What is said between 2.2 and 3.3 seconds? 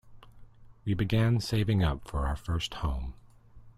our first home.